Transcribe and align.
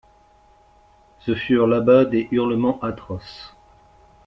Ce 1.19 1.35
furent, 1.35 1.67
là-bas, 1.67 2.05
des 2.05 2.27
hurlements 2.31 2.79
atroces. 2.81 3.55